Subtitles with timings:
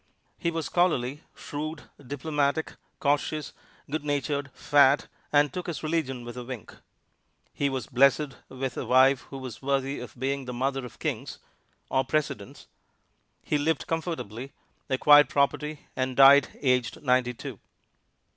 [0.39, 3.53] He was scholarly, shrewd, diplomatic, cautious,
[3.87, 6.75] good natured, fat, and took his religion with a wink.
[7.53, 11.37] He was blessed with a wife who was worthy of being the mother of kings
[11.91, 12.65] (or presidents);
[13.43, 14.53] he lived comfortably,
[14.89, 17.59] acquired property, and died aged ninety two.